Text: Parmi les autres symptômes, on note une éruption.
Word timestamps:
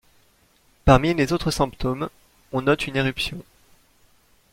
Parmi 0.83 1.13
les 1.13 1.31
autres 1.31 1.51
symptômes, 1.51 2.09
on 2.53 2.63
note 2.63 2.87
une 2.87 2.95
éruption. 2.95 3.43